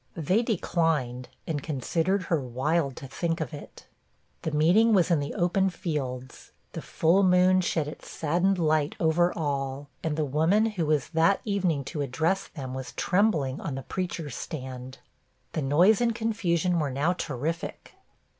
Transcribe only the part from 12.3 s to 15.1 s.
them was trembling on the preachers' stand.